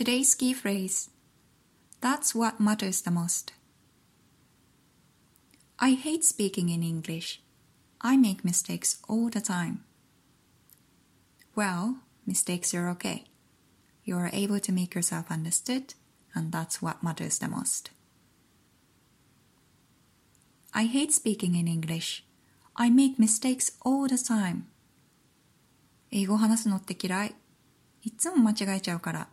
[0.00, 1.10] Today's key phrase
[2.00, 3.52] That's what matters the most.
[5.78, 7.42] I hate speaking in English.
[8.00, 9.84] I make mistakes all the time.
[11.54, 11.96] Well,
[12.26, 13.24] mistakes are okay.
[14.04, 15.94] You are able to make yourself understood,
[16.34, 17.90] and that's what matters the most.
[20.72, 22.22] I hate speaking in English.
[22.76, 24.66] I make mistakes all the time.
[26.10, 27.34] 英語を話すのって嫌い。
[28.02, 29.28] いつも間違えちゃうから。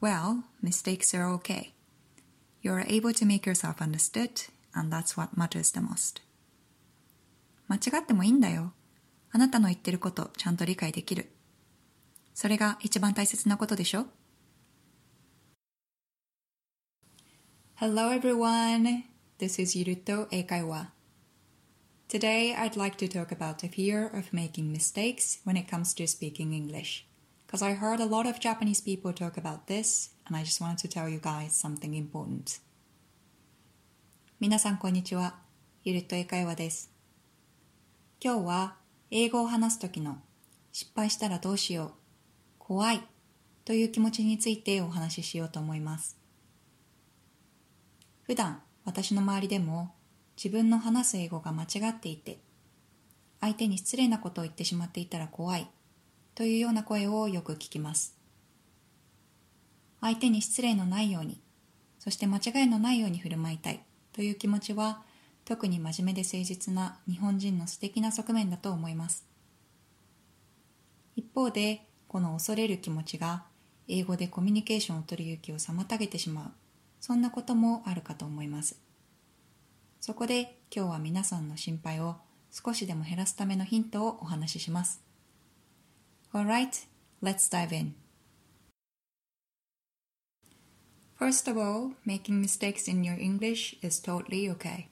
[0.00, 1.72] Well, mistakes are okay.
[2.62, 4.42] You are able to make yourself understood,
[4.74, 6.22] and that's what matters the most.
[7.68, 8.72] 間違ってもいいんだよ。
[9.32, 11.30] あなたの言ってることちゃんと理解できる。
[12.34, 14.06] それが一番大切なことでしょ
[17.78, 19.04] Hello everyone!
[19.38, 20.88] This is Yuruto Eikaiwa.
[22.08, 26.06] Today I'd like to talk about the fear of making mistakes when it comes to
[26.06, 27.06] speaking English.
[27.51, 30.77] Because I heard a lot of Japanese people talk about this, and I just wanted
[30.79, 32.61] to tell you guys something important.
[34.39, 35.35] 皆さんこんにちは。
[35.83, 36.91] ゆるっと英会話です。
[38.23, 38.75] 今日は
[39.11, 40.19] 英語を話すときの
[40.71, 41.91] 失敗したらどうしよう、
[42.57, 43.01] 怖い
[43.65, 46.17] という気持ちについてお話ししようと思います。
[48.23, 49.93] 普段私の周りでも
[50.41, 52.39] 自分の話す英語が間違っていて
[53.41, 55.67] 相手に失礼なことを言ってしまっていたら怖い
[56.41, 58.17] というような声をよく聞きます。
[60.01, 61.39] 相手に失礼のないように、
[61.99, 63.79] そして間違いのないように振る舞いたい
[64.11, 65.03] という気持ちは、
[65.45, 69.23] 特に真面目で誠実な日本人の素敵な側面だと思います。
[71.15, 73.43] 一方で、この恐れる気持ちが
[73.87, 76.51] 英語でコミュニケーションを取る勇気を妨げてしまう、
[76.99, 78.81] そんなこともあるかと思います。
[79.99, 82.15] そこで今日は皆さんの心配を
[82.49, 85.10] 少しでも減らすためのヒントをお話しします。
[86.33, 86.85] Alright,
[87.19, 87.93] let's dive in.
[91.19, 94.87] First of all, making mistakes in your English is totally okay.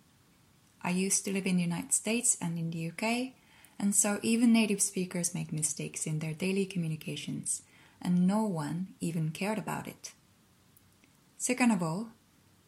[0.82, 3.36] I used to live in the United States and in the UK,
[3.80, 7.62] and so even native speakers make mistakes in their daily communications,
[8.02, 10.12] and no one even cared about it.
[11.38, 12.10] Second of all,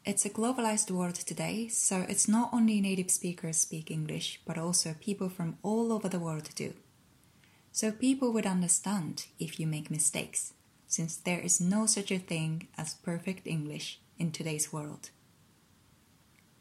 [0.06, 4.96] it's a globalized world today, so it's not only native speakers speak English, but also
[5.02, 6.74] people from all over the world do
[7.73, 10.55] so people would understand if you make mistakes,
[10.87, 15.11] since there is no such a thing as perfect English in today's world.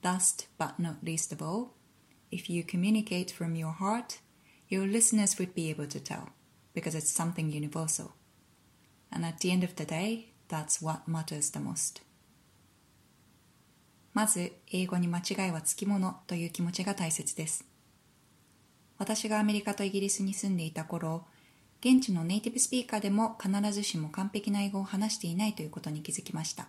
[0.04, 1.74] Last but not least of all,
[2.32, 4.20] if you communicate from your heart,
[4.68, 6.30] your listeners would be able to tell,
[6.74, 8.14] because it's something universal.
[9.12, 12.02] And at the end of the day, that's what matters the most.
[14.14, 17.66] まず、英語に間違いはつきものという気持ちが大切です。
[19.01, 21.25] 私がアメリカとイギリスに住んでいた頃、
[21.81, 26.69] 現地のネイティブスピーカーでも必ずしも完璧な英語を話していないということに気づきました。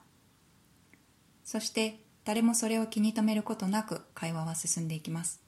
[1.43, 5.41] そして誰もそれを気に留めることなく会話は進んでいきます。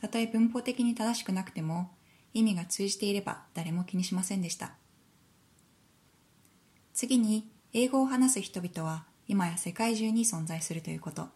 [0.00, 1.90] たとえ文法的に正しくなくても
[2.32, 4.76] 意味が通じていれば誰も気にしませんでした。
[6.94, 11.28] 次に英語を話す人々は今や世界中に存在するということ。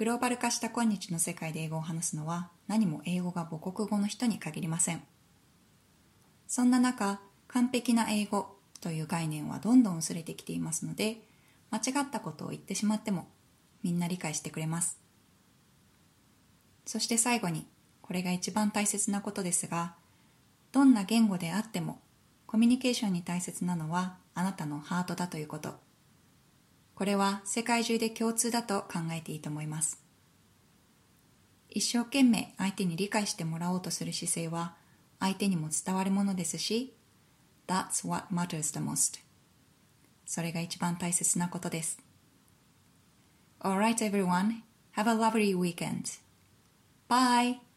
[0.00, 5.02] グローバル化した今日の世界で英語を話すのは何も英語が母国語の人に限りません。
[6.46, 11.18] そんな中、完璧な英語という概念はどんどん薄れてきていますので、
[11.70, 13.28] 間違ったことを言ってしまっても
[13.82, 14.98] みんな理解してくれます。
[16.86, 17.66] そして最後に、
[18.00, 19.96] これが一番大切なことですが、
[20.72, 22.00] どんな言語であっても
[22.46, 25.89] コミュニケーションに大切なのはあなたのハートだということ。
[27.00, 30.04] これは世界中で共通だと考えていいと思います。
[31.70, 34.74] 一生懸命相手に理解してもらおうとする姿勢は
[35.18, 36.92] 相手にも伝わるものですし、
[37.66, 39.20] That's what matters the most.
[40.26, 41.98] それが一番大切なことです。
[43.60, 44.56] Alright everyone,
[44.94, 46.20] have a lovely weekend.
[47.08, 47.69] Bye!